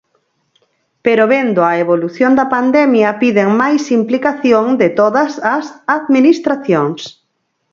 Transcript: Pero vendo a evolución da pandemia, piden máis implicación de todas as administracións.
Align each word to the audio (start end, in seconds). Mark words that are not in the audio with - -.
Pero 1.05 1.23
vendo 1.33 1.61
a 1.63 1.71
evolución 1.83 2.31
da 2.39 2.45
pandemia, 2.55 3.09
piden 3.21 3.49
máis 3.61 3.83
implicación 3.99 4.65
de 4.81 4.87
todas 4.99 5.31
as 5.55 5.65
administracións. 5.97 6.99